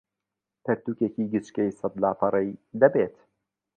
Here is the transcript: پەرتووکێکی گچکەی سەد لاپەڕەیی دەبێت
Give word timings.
پەرتووکێکی 0.63 1.29
گچکەی 1.33 1.75
سەد 1.79 1.93
لاپەڕەیی 2.01 2.59
دەبێت 2.81 3.15